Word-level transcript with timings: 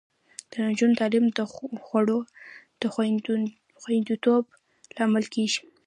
د 0.51 0.53
نجونو 0.67 0.97
تعلیم 1.01 1.25
د 1.37 1.39
خوړو 1.85 2.19
د 2.81 2.83
خوندیتوب 3.83 4.43
لامل 4.97 5.25
کیږي. 5.33 5.61